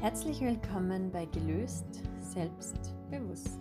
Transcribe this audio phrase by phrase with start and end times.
[0.00, 3.58] Herzlich willkommen bei Gelöst, Selbstbewusst,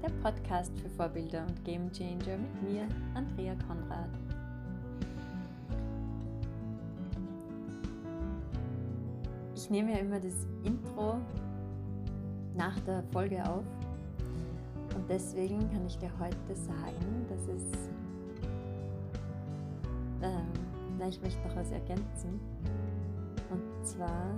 [0.00, 4.08] der Podcast für Vorbilder und Gamechanger mit mir, Andrea Konrad.
[9.56, 11.16] Ich nehme ja immer das Intro
[12.54, 13.64] nach der Folge auf
[14.94, 17.64] und deswegen kann ich dir heute sagen, dass es,
[20.22, 22.38] äh, ich möchte noch was ergänzen,
[23.50, 24.36] und zwar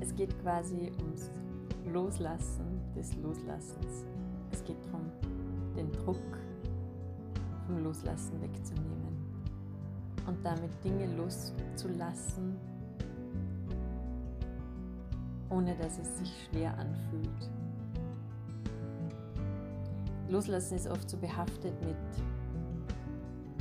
[0.00, 1.30] es geht quasi ums
[1.92, 4.04] Loslassen des Loslassens.
[4.50, 5.06] Es geht darum,
[5.76, 6.38] den Druck
[7.66, 9.16] vom Loslassen wegzunehmen
[10.26, 12.56] und damit Dinge loszulassen,
[15.50, 17.50] ohne dass es sich schwer anfühlt.
[20.28, 21.96] Loslassen ist oft so behaftet mit,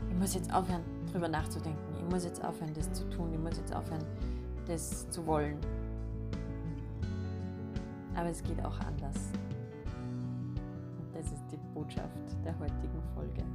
[0.09, 3.57] ich muss jetzt aufhören, darüber nachzudenken, ich muss jetzt aufhören, das zu tun, ich muss
[3.57, 4.03] jetzt aufhören,
[4.67, 5.57] das zu wollen.
[8.19, 9.15] Aber es geht auch anders.
[10.99, 13.45] Und das ist die Botschaft der heutigen Folge.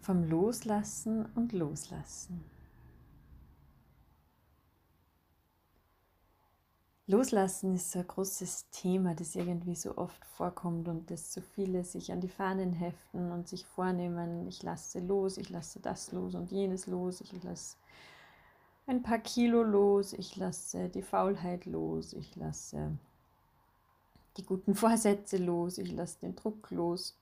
[0.00, 2.42] Vom Loslassen und Loslassen.
[7.08, 11.82] Loslassen ist so ein großes Thema, das irgendwie so oft vorkommt und das so viele
[11.82, 16.36] sich an die Fahnen heften und sich vornehmen, ich lasse los, ich lasse das los
[16.36, 17.76] und jenes los, ich lasse
[18.86, 22.96] ein paar Kilo los, ich lasse die Faulheit los, ich lasse
[24.36, 27.16] die guten Vorsätze los, ich lasse den Druck los.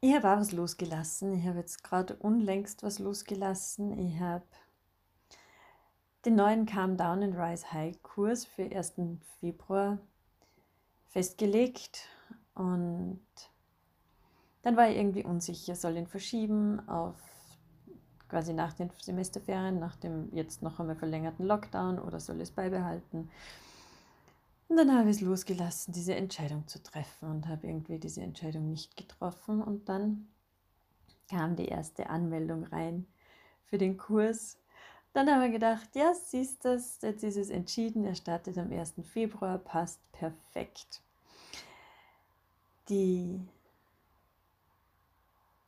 [0.00, 1.32] Ich habe auch was losgelassen.
[1.38, 3.96] Ich habe jetzt gerade unlängst was losgelassen.
[3.98, 4.44] Ich habe
[6.24, 8.94] den neuen Calm Down and Rise High Kurs für 1.
[9.40, 9.98] Februar
[11.08, 12.08] festgelegt
[12.54, 13.20] und
[14.62, 17.16] dann war ich irgendwie unsicher, soll ihn verschieben auf
[18.28, 23.28] quasi nach den Semesterferien, nach dem jetzt noch einmal verlängerten Lockdown oder soll es beibehalten.
[24.68, 28.70] Und dann habe ich es losgelassen, diese Entscheidung zu treffen und habe irgendwie diese Entscheidung
[28.70, 29.60] nicht getroffen.
[29.62, 30.28] Und dann
[31.28, 33.06] kam die erste Anmeldung rein
[33.66, 34.61] für den Kurs
[35.12, 38.94] dann haben wir gedacht, ja, siehst du, jetzt ist es entschieden, er startet am 1.
[39.12, 41.02] Februar, passt perfekt.
[42.88, 43.40] Die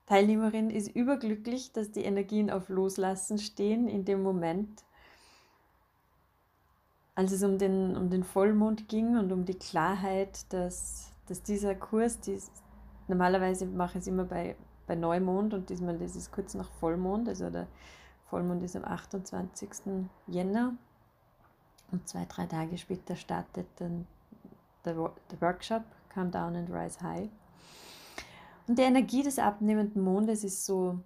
[0.07, 4.83] Teilnehmerin ist überglücklich, dass die Energien auf Loslassen stehen in dem Moment,
[7.15, 11.75] als es um den, um den Vollmond ging und um die Klarheit, dass, dass dieser
[11.75, 12.51] Kurs, dies,
[13.09, 14.57] normalerweise mache ich es immer bei,
[14.87, 17.69] bei Neumond und diesmal ist es kurz nach Vollmond, also der
[18.35, 19.71] Vollmond ist am 28.
[20.27, 20.77] Jänner
[21.93, 24.09] und zwei, drei Tage später startet dann
[24.85, 24.95] der,
[25.31, 27.31] der Workshop Calm Down and Rise High.
[28.67, 30.99] Und die Energie des abnehmenden Mondes ist so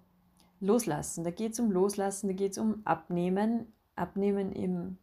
[0.59, 1.23] Loslassen.
[1.23, 3.71] Da geht es um Loslassen, da geht es um Abnehmen.
[3.95, 4.97] Abnehmen im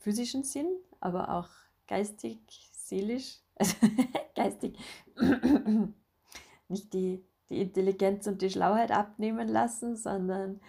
[0.00, 0.68] physischen Sinn,
[1.00, 1.48] aber auch
[1.86, 2.40] geistig,
[2.74, 3.38] seelisch.
[3.54, 3.74] Also
[4.34, 4.78] geistig.
[6.68, 10.60] Nicht die, die Intelligenz und die Schlauheit abnehmen lassen, sondern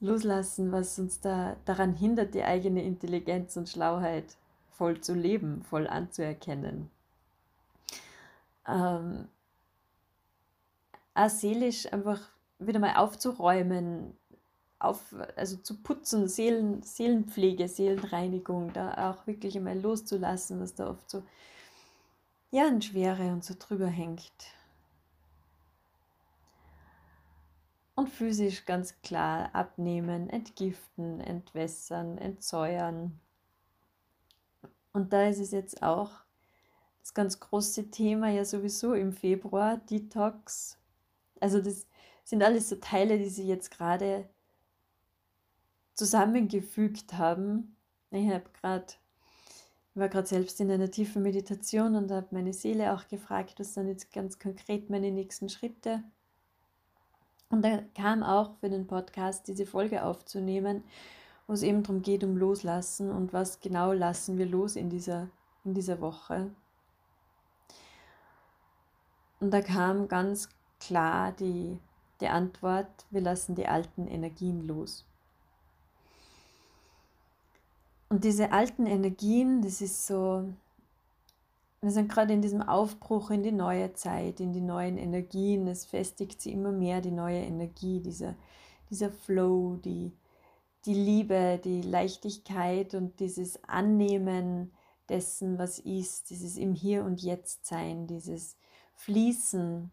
[0.00, 4.36] loslassen, was uns da daran hindert, die eigene Intelligenz und Schlauheit
[4.70, 6.90] voll zu leben, voll anzuerkennen.
[8.66, 9.28] Ähm,
[11.28, 12.20] seelisch einfach
[12.58, 14.16] wieder mal aufzuräumen,
[14.78, 21.08] auf, also zu putzen, Seelen, Seelenpflege, Seelenreinigung, da auch wirklich einmal loszulassen, was da oft
[21.10, 21.22] so
[22.50, 24.32] ja, an Schwere und so drüber hängt.
[27.94, 33.20] Und physisch ganz klar abnehmen, entgiften, entwässern, entsäuern.
[34.92, 36.10] Und da ist es jetzt auch
[37.00, 40.78] das ganz große Thema ja sowieso im Februar, Detox.
[41.40, 41.86] Also das
[42.24, 44.28] sind alles so Teile, die sie jetzt gerade
[45.94, 47.76] zusammengefügt haben.
[48.10, 48.94] Ich habe gerade
[49.94, 53.88] war gerade selbst in einer tiefen Meditation und habe meine Seele auch gefragt, was sind
[53.88, 56.02] jetzt ganz konkret meine nächsten Schritte.
[57.54, 60.82] Und da kam auch für den Podcast diese Folge aufzunehmen,
[61.46, 65.28] wo es eben darum geht, um Loslassen und was genau lassen wir los in dieser,
[65.64, 66.50] in dieser Woche.
[69.38, 70.48] Und da kam ganz
[70.80, 71.78] klar die,
[72.20, 75.04] die Antwort, wir lassen die alten Energien los.
[78.08, 80.52] Und diese alten Energien, das ist so,
[81.84, 85.66] wir sind gerade in diesem Aufbruch in die neue Zeit, in die neuen Energien.
[85.68, 88.34] Es festigt sie immer mehr, die neue Energie, dieser,
[88.88, 90.12] dieser Flow, die,
[90.86, 94.72] die Liebe, die Leichtigkeit und dieses Annehmen
[95.10, 98.56] dessen, was ist, dieses im Hier und Jetzt sein, dieses
[98.94, 99.90] Fließen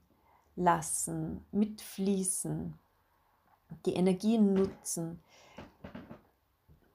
[0.56, 2.74] lassen, mitfließen,
[3.86, 5.22] die Energien nutzen,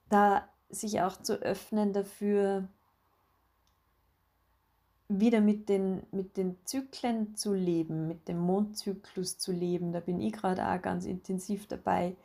[0.09, 2.69] da sich auch zu öffnen dafür,
[5.09, 9.93] wieder mit den, mit den Zyklen zu leben, mit dem Mondzyklus zu leben.
[9.93, 12.17] Da bin ich gerade auch ganz intensiv dabei,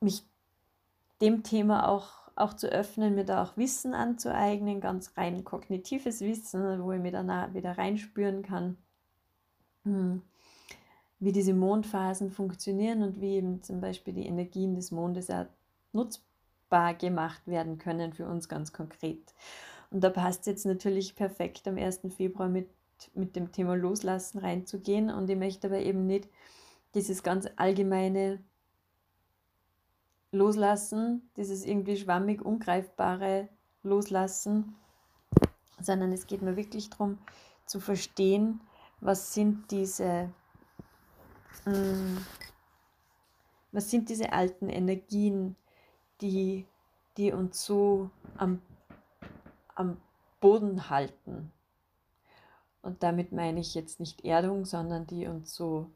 [0.00, 0.24] mich
[1.20, 6.82] dem Thema auch, auch zu öffnen, mir da auch Wissen anzueignen, ganz rein kognitives Wissen,
[6.82, 8.76] wo ich mir dann wieder reinspüren kann,
[9.84, 10.22] hm,
[11.20, 15.46] wie diese Mondphasen funktionieren und wie eben zum Beispiel die Energien des Mondes auch
[15.92, 19.34] nutzbar gemacht werden können für uns ganz konkret.
[19.92, 22.00] Und da passt es jetzt natürlich perfekt am 1.
[22.16, 22.70] Februar mit,
[23.14, 25.10] mit dem Thema Loslassen reinzugehen.
[25.10, 26.28] Und ich möchte aber eben nicht
[26.94, 28.42] dieses ganz allgemeine
[30.32, 33.50] Loslassen, dieses irgendwie schwammig ungreifbare
[33.82, 34.74] Loslassen,
[35.78, 37.18] sondern es geht mir wirklich darum
[37.66, 38.62] zu verstehen,
[39.00, 40.30] was sind diese,
[41.66, 42.26] mh, mm,
[43.72, 45.56] was sind diese alten Energien,
[46.22, 46.66] die,
[47.18, 48.08] die uns so
[48.38, 48.62] am
[49.82, 50.00] am
[50.40, 51.52] Boden halten.
[52.82, 55.90] Und damit meine ich jetzt nicht Erdung, sondern die uns so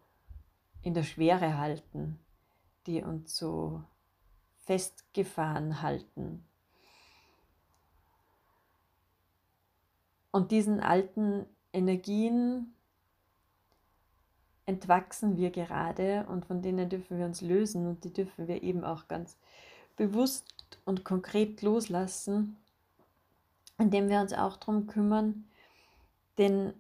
[0.83, 2.19] in der Schwere halten,
[2.87, 3.83] die uns so
[4.59, 6.45] festgefahren halten.
[10.31, 12.75] Und diesen alten Energien
[14.67, 18.85] entwachsen wir gerade und von denen dürfen wir uns lösen und die dürfen wir eben
[18.85, 19.39] auch ganz
[19.97, 22.57] bewusst und konkret loslassen
[23.79, 25.45] indem wir uns auch darum kümmern,
[26.39, 26.73] den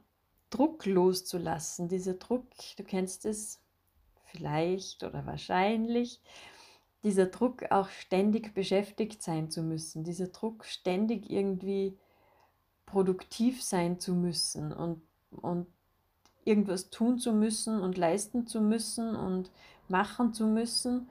[0.50, 1.88] Druck loszulassen.
[1.88, 2.46] Dieser Druck,
[2.76, 3.60] du kennst es
[4.24, 6.20] vielleicht oder wahrscheinlich,
[7.02, 11.96] dieser Druck auch ständig beschäftigt sein zu müssen, dieser Druck ständig irgendwie
[12.84, 15.66] produktiv sein zu müssen und, und
[16.44, 19.50] irgendwas tun zu müssen und leisten zu müssen und
[19.88, 21.08] machen zu müssen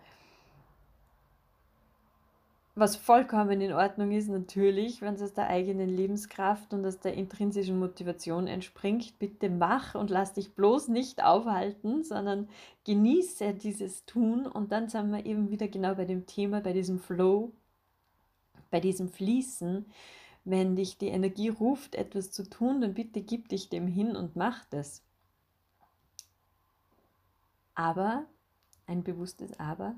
[2.78, 7.14] was vollkommen in Ordnung ist, natürlich, wenn es aus der eigenen Lebenskraft und aus der
[7.14, 9.18] intrinsischen Motivation entspringt.
[9.18, 12.50] Bitte mach und lass dich bloß nicht aufhalten, sondern
[12.84, 14.46] genieße dieses Tun.
[14.46, 17.54] Und dann sind wir eben wieder genau bei dem Thema, bei diesem Flow,
[18.70, 19.86] bei diesem Fließen.
[20.44, 24.36] Wenn dich die Energie ruft, etwas zu tun, dann bitte gib dich dem hin und
[24.36, 25.02] mach das.
[27.74, 28.26] Aber,
[28.86, 29.96] ein bewusstes Aber,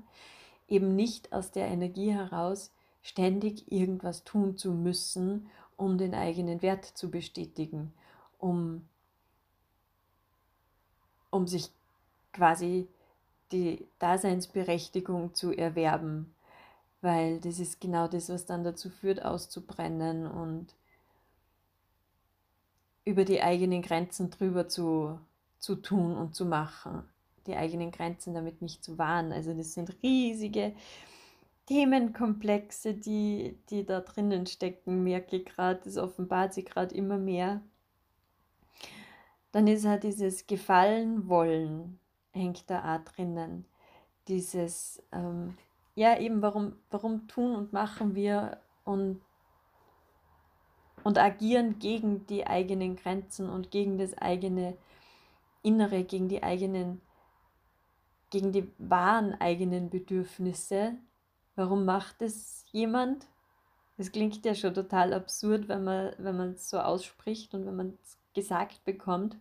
[0.68, 2.70] eben nicht aus der Energie heraus
[3.02, 7.92] ständig irgendwas tun zu müssen, um den eigenen Wert zu bestätigen,
[8.38, 8.86] um,
[11.30, 11.70] um sich
[12.32, 12.88] quasi
[13.52, 16.34] die Daseinsberechtigung zu erwerben,
[17.00, 20.74] weil das ist genau das, was dann dazu führt, auszubrennen und
[23.04, 25.18] über die eigenen Grenzen drüber zu,
[25.58, 27.08] zu tun und zu machen
[27.48, 29.32] die eigenen Grenzen damit nicht zu wahren.
[29.32, 30.74] Also das sind riesige
[31.66, 37.60] Themenkomplexe, die, die da drinnen stecken, merke ich gerade, das offenbart sich gerade immer mehr.
[39.52, 41.98] Dann ist halt dieses Gefallen wollen,
[42.32, 43.66] hängt da auch drinnen.
[44.28, 45.58] Dieses, ähm,
[45.94, 49.20] ja eben, warum, warum tun und machen wir und,
[51.04, 54.78] und agieren gegen die eigenen Grenzen und gegen das eigene
[55.62, 57.02] Innere, gegen die eigenen
[58.30, 60.94] gegen die wahren eigenen Bedürfnisse.
[61.56, 63.26] Warum macht es jemand?
[63.96, 67.76] Das klingt ja schon total absurd, wenn man wenn man es so ausspricht und wenn
[67.76, 69.36] man es gesagt bekommt.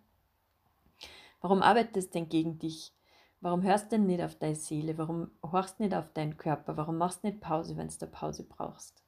[1.42, 2.92] Warum arbeitet es denn gegen dich?
[3.40, 4.98] Warum hörst du denn nicht auf deine Seele?
[4.98, 6.76] Warum horchst du nicht auf deinen Körper?
[6.76, 9.04] Warum machst du nicht Pause, wenn du Pause brauchst?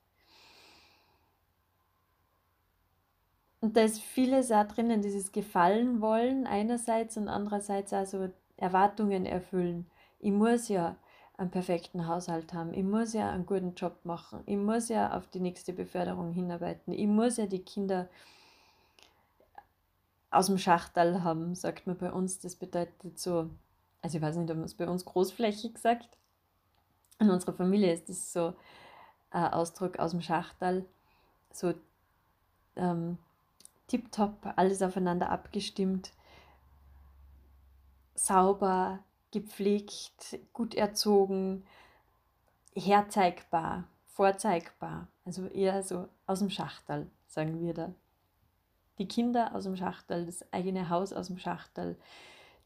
[3.61, 9.89] Und da ist vieles auch drinnen, dieses Gefallen wollen einerseits und andererseits also Erwartungen erfüllen.
[10.19, 10.97] Ich muss ja
[11.37, 12.73] einen perfekten Haushalt haben.
[12.73, 14.41] Ich muss ja einen guten Job machen.
[14.45, 16.93] Ich muss ja auf die nächste Beförderung hinarbeiten.
[16.93, 18.09] Ich muss ja die Kinder
[20.31, 22.39] aus dem Schachtal haben, sagt man bei uns.
[22.39, 23.49] Das bedeutet so,
[24.01, 26.09] also ich weiß nicht, ob man es bei uns großflächig sagt.
[27.19, 28.53] In unserer Familie ist das so
[29.31, 30.85] ein Ausdruck aus dem Schachtal.
[31.53, 31.73] So
[32.75, 33.17] ähm,
[33.87, 36.11] tiptop, alles aufeinander abgestimmt
[38.25, 38.99] sauber,
[39.31, 41.63] gepflegt, gut erzogen,
[42.75, 45.07] herzeigbar, vorzeigbar.
[45.25, 47.93] Also eher so aus dem Schachtel, sagen wir da.
[48.97, 51.97] Die Kinder aus dem Schachtel, das eigene Haus aus dem Schachtel,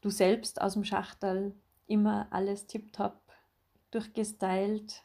[0.00, 1.54] du selbst aus dem Schachtel,
[1.86, 3.20] immer alles tiptop,
[3.90, 5.02] durchgestylt,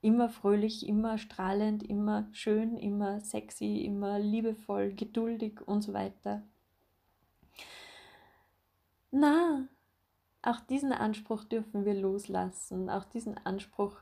[0.00, 6.42] immer fröhlich, immer strahlend, immer schön, immer sexy, immer liebevoll, geduldig und so weiter.
[9.10, 9.68] Na,
[10.42, 12.90] auch diesen Anspruch dürfen wir loslassen.
[12.90, 13.96] Auch diesen Anspruch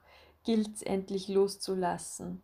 [0.44, 2.42] gilt es endlich loszulassen.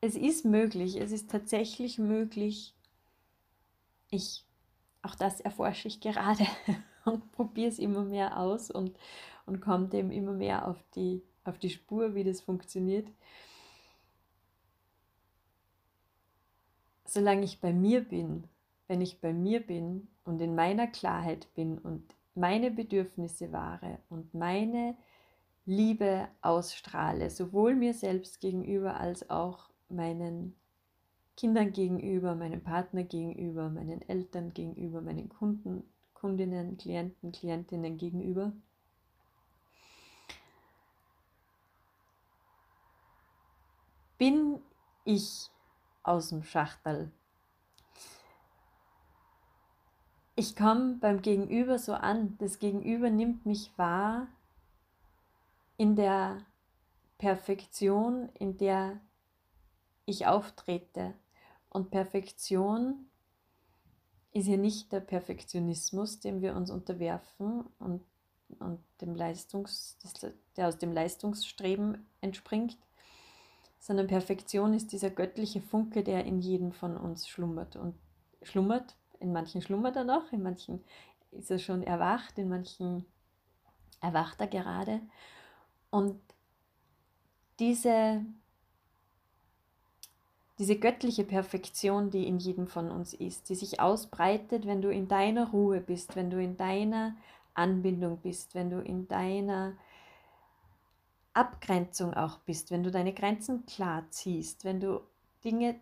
[0.00, 2.74] Es ist möglich, es ist tatsächlich möglich.
[4.10, 4.44] Ich,
[5.02, 6.46] auch das erforsche ich gerade
[7.04, 8.96] und probiere es immer mehr aus und,
[9.46, 13.08] und komme dem immer mehr auf die auf die Spur, wie das funktioniert.
[17.04, 18.48] Solange ich bei mir bin,
[18.88, 24.34] wenn ich bei mir bin und in meiner Klarheit bin und meine Bedürfnisse wahre und
[24.34, 24.96] meine
[25.64, 30.54] Liebe ausstrahle, sowohl mir selbst gegenüber als auch meinen
[31.36, 35.82] Kindern gegenüber, meinem Partner gegenüber, meinen Eltern gegenüber, meinen Kunden,
[36.14, 38.52] Kundinnen, Klienten, Klientinnen gegenüber,
[44.18, 44.60] bin
[45.04, 45.50] ich
[46.02, 47.10] aus dem Schachtel.
[50.38, 54.28] Ich komme beim Gegenüber so an, das Gegenüber nimmt mich wahr
[55.78, 56.44] in der
[57.16, 59.00] Perfektion, in der
[60.04, 61.14] ich auftrete.
[61.70, 63.06] Und Perfektion
[64.34, 68.04] ist ja nicht der Perfektionismus, dem wir uns unterwerfen und,
[68.58, 69.96] und dem Leistungs,
[70.58, 72.76] der aus dem Leistungsstreben entspringt,
[73.78, 77.94] sondern Perfektion ist dieser göttliche Funke, der in jedem von uns schlummert und
[78.42, 78.96] schlummert.
[79.20, 80.82] In manchen schlummert er noch, in manchen
[81.32, 83.04] ist er schon erwacht, in manchen
[84.00, 85.00] erwacht er gerade.
[85.90, 86.20] Und
[87.58, 88.24] diese,
[90.58, 95.08] diese göttliche Perfektion, die in jedem von uns ist, die sich ausbreitet, wenn du in
[95.08, 97.16] deiner Ruhe bist, wenn du in deiner
[97.54, 99.74] Anbindung bist, wenn du in deiner
[101.32, 105.00] Abgrenzung auch bist, wenn du deine Grenzen klar ziehst, wenn du
[105.44, 105.78] Dinge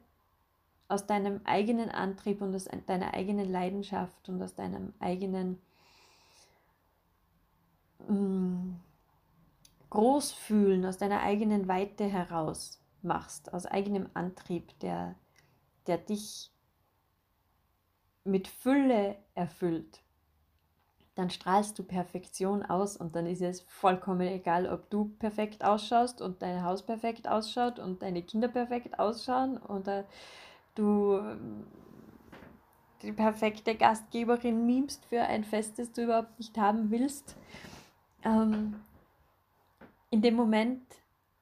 [0.88, 5.61] aus deinem eigenen Antrieb und aus deiner eigenen Leidenschaft und aus deinem eigenen
[8.09, 8.75] mm,
[9.91, 15.14] Großfühlen, aus deiner eigenen Weite heraus machst, aus eigenem Antrieb, der,
[15.87, 16.50] der dich
[18.25, 20.05] mit Fülle erfüllt
[21.14, 26.21] dann strahlst du Perfektion aus und dann ist es vollkommen egal, ob du perfekt ausschaust
[26.21, 30.05] und dein Haus perfekt ausschaut und deine Kinder perfekt ausschauen oder
[30.75, 31.66] du ähm,
[33.02, 37.37] die perfekte Gastgeberin mimst für ein Fest, das du überhaupt nicht haben willst.
[38.25, 38.81] Ähm,
[40.11, 40.83] in dem Moment,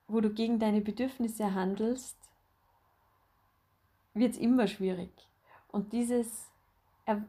[0.09, 2.17] wo du gegen deine Bedürfnisse handelst,
[4.15, 5.11] wird es immer schwierig.
[5.69, 6.51] Und dieses
[7.07, 7.25] er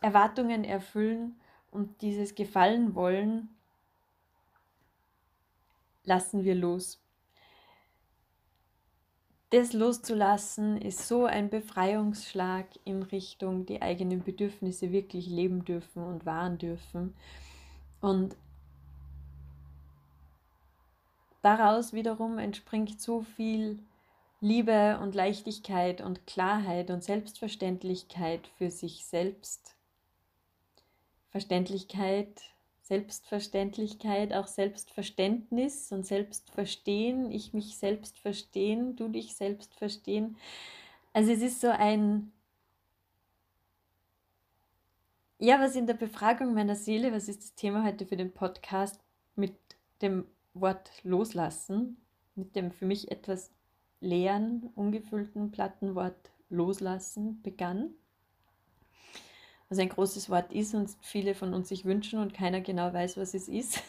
[0.00, 1.40] Erwartungen erfüllen
[1.70, 3.48] und dieses Gefallen wollen
[6.04, 7.00] lassen wir los.
[9.50, 16.26] Das loszulassen ist so ein Befreiungsschlag in Richtung die eigenen Bedürfnisse wirklich leben dürfen und
[16.26, 17.14] wahren dürfen.
[18.02, 18.36] Und
[21.40, 23.78] daraus wiederum entspringt so viel
[24.40, 29.76] Liebe und Leichtigkeit und Klarheit und Selbstverständlichkeit für sich selbst
[31.30, 32.42] Verständlichkeit,
[32.88, 40.38] Selbstverständlichkeit, auch Selbstverständnis und Selbstverstehen, ich mich selbst verstehen, du dich selbst verstehen.
[41.12, 42.32] Also es ist so ein,
[45.38, 48.98] ja, was in der Befragung meiner Seele, was ist das Thema heute für den Podcast,
[49.36, 49.54] mit
[50.00, 51.98] dem Wort loslassen,
[52.36, 53.50] mit dem für mich etwas
[54.00, 57.94] leeren, ungefüllten, platten Wort loslassen begann
[59.68, 63.16] was ein großes Wort ist und viele von uns sich wünschen und keiner genau weiß,
[63.16, 63.82] was es ist.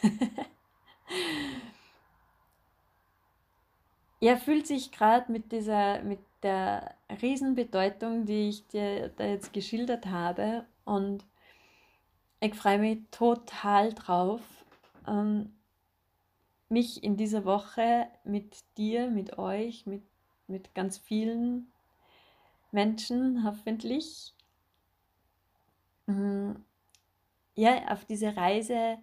[4.20, 10.06] er fühlt sich gerade mit dieser, mit der Riesenbedeutung, die ich dir da jetzt geschildert
[10.06, 11.24] habe und
[12.40, 14.40] ich freue mich total drauf,
[15.06, 15.52] ähm,
[16.68, 20.02] mich in dieser Woche mit dir, mit euch, mit,
[20.46, 21.70] mit ganz vielen
[22.72, 24.32] Menschen hoffentlich.
[27.54, 28.98] Ja, auf diese Reise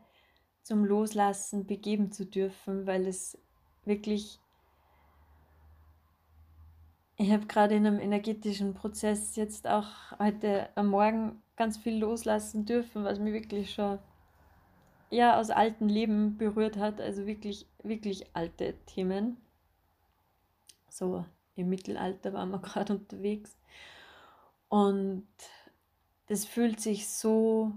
[0.64, 3.38] zum Loslassen begeben zu dürfen, weil es
[3.86, 4.40] wirklich,
[7.16, 9.88] ich habe gerade in einem energetischen Prozess jetzt auch
[10.20, 14.00] heute am Morgen ganz viel loslassen dürfen, was mir wirklich schon
[15.10, 19.38] ja aus alten Leben berührt hat, also wirklich, wirklich alte Themen.
[20.90, 23.58] So im Mittelalter waren wir gerade unterwegs.
[24.70, 25.28] Und
[26.28, 27.72] das fühlt sich so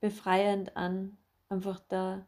[0.00, 1.16] befreiend an,
[1.48, 2.24] einfach da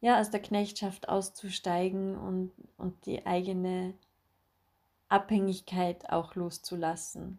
[0.00, 3.94] ja, aus der Knechtschaft auszusteigen und, und die eigene
[5.08, 7.38] Abhängigkeit auch loszulassen.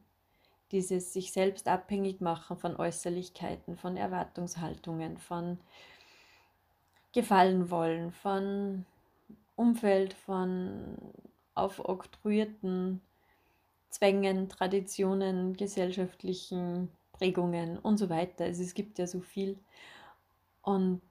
[0.71, 5.59] Dieses sich selbst abhängig machen von Äußerlichkeiten, von Erwartungshaltungen, von
[7.13, 8.85] Gefallen wollen, von
[9.55, 10.97] Umfeld, von
[11.55, 13.01] aufoktroyierten
[13.89, 18.45] Zwängen, Traditionen, gesellschaftlichen Prägungen und so weiter.
[18.45, 19.57] Also es gibt ja so viel.
[20.61, 21.01] Und,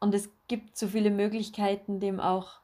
[0.00, 2.60] und es gibt so viele Möglichkeiten, dem auch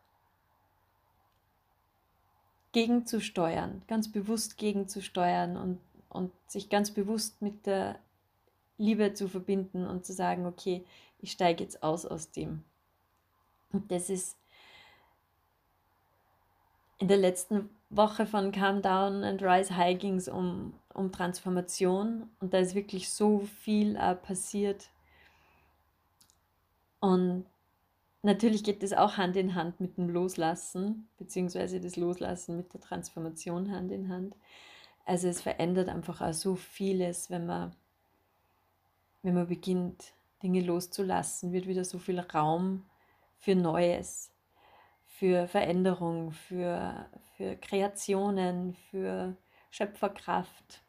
[2.73, 5.79] gegenzusteuern, ganz bewusst gegenzusteuern und,
[6.09, 7.99] und sich ganz bewusst mit der
[8.79, 10.85] Liebe zu verbinden und zu sagen, okay,
[11.19, 12.65] ich steige jetzt aus aus dem.
[13.73, 14.37] Und das ist
[16.99, 22.31] in der letzten Woche von Calm Down and Rise High ging es um, um Transformation
[22.41, 24.89] und da ist wirklich so viel äh, passiert.
[27.01, 27.45] Und
[28.23, 32.81] natürlich geht das auch Hand in Hand mit dem Loslassen, beziehungsweise das Loslassen mit der
[32.81, 34.37] Transformation Hand in Hand.
[35.05, 37.77] Also es verändert einfach auch so vieles, wenn man,
[39.23, 42.87] wenn man beginnt, Dinge loszulassen, wird wieder so viel Raum
[43.39, 44.32] für Neues
[45.19, 49.37] für Veränderung, für, für Kreationen, für
[49.71, 50.83] Schöpferkraft.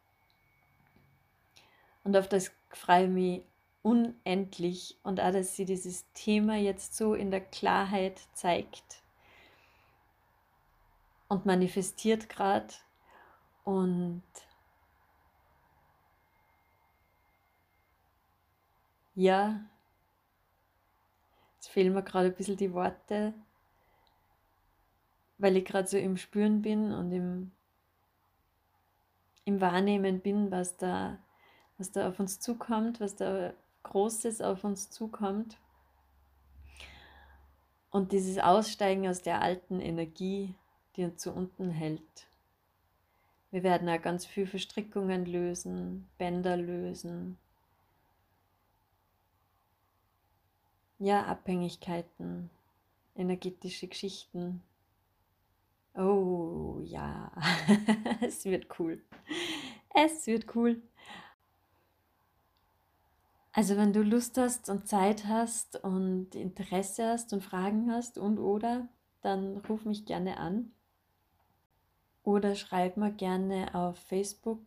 [2.03, 3.45] Und auf das freue ich mich
[3.81, 4.97] unendlich.
[5.03, 9.03] Und auch, dass sie dieses Thema jetzt so in der Klarheit zeigt
[11.27, 12.73] und manifestiert gerade
[13.63, 14.23] und
[19.15, 19.61] ja,
[21.55, 23.33] jetzt fehlen mir gerade ein bisschen die Worte,
[25.43, 27.51] weil ich gerade so im Spüren bin und im,
[29.43, 31.19] im Wahrnehmen bin, was da,
[31.77, 35.57] was da auf uns zukommt, was da Großes auf uns zukommt.
[37.89, 40.55] Und dieses Aussteigen aus der alten Energie,
[40.95, 42.27] die uns zu unten hält.
[43.51, 47.37] Wir werden auch ganz viel Verstrickungen lösen, Bänder lösen.
[50.99, 52.49] Ja, Abhängigkeiten,
[53.17, 54.63] energetische Geschichten,
[55.95, 57.31] Oh ja,
[58.21, 59.03] es wird cool.
[59.93, 60.81] Es wird cool.
[63.51, 68.39] Also wenn du Lust hast und Zeit hast und Interesse hast und Fragen hast und
[68.39, 68.87] oder,
[69.21, 70.71] dann ruf mich gerne an
[72.23, 74.59] oder schreib mir gerne auf Facebook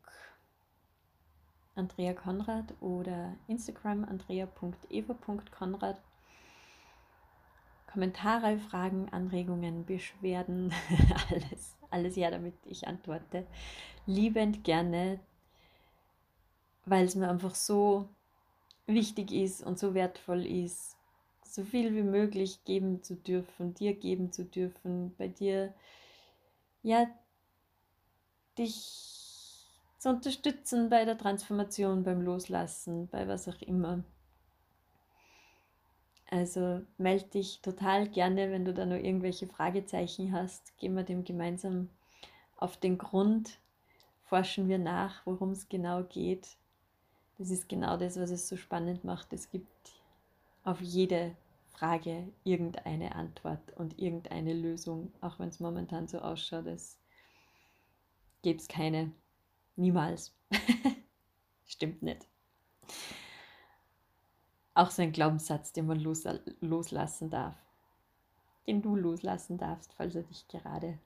[1.75, 5.99] Andrea Konrad oder Instagram andrea.eva.konrad
[7.97, 10.71] Kommentare, Fragen, Anregungen, Beschwerden,
[11.31, 13.47] alles, alles ja, damit ich antworte.
[14.05, 15.19] Liebend gerne,
[16.85, 18.07] weil es mir einfach so
[18.87, 20.99] wichtig ist und so wertvoll ist,
[21.43, 25.73] so viel wie möglich geben zu dürfen, dir geben zu dürfen, bei dir,
[26.83, 27.07] ja,
[28.59, 34.05] dich zu unterstützen bei der Transformation, beim Loslassen, bei was auch immer.
[36.29, 40.77] Also melde dich total gerne, wenn du da noch irgendwelche Fragezeichen hast.
[40.79, 41.89] Gehen wir dem gemeinsam
[42.57, 43.59] auf den Grund,
[44.25, 46.57] forschen wir nach, worum es genau geht.
[47.39, 49.33] Das ist genau das, was es so spannend macht.
[49.33, 49.69] Es gibt
[50.65, 51.37] auf jede
[51.69, 56.99] Frage irgendeine Antwort und irgendeine Lösung, auch wenn es momentan so ausschaut, es
[58.69, 59.13] keine.
[59.77, 60.33] Niemals.
[61.67, 62.27] Stimmt nicht
[64.77, 66.25] auch so ein Glaubenssatz, den man los,
[66.61, 67.57] loslassen darf.
[68.67, 70.99] Den du loslassen darfst, falls er dich gerade,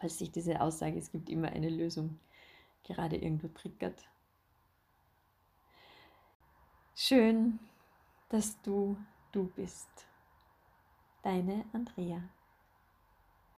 [0.00, 2.18] falls sich diese Aussage, es gibt immer eine Lösung,
[2.84, 4.08] gerade irgendwo triggert.
[6.94, 7.58] Schön,
[8.28, 8.96] dass du
[9.30, 9.88] du bist.
[11.22, 12.22] Deine Andrea.